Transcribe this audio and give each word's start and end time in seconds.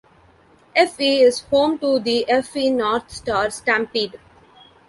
Effie 0.75 1.21
is 1.21 1.41
home 1.41 1.77
to 1.77 1.99
The 1.99 2.27
Effie 2.27 2.71
North 2.71 3.11
Star 3.11 3.51
Stampede. 3.51 4.17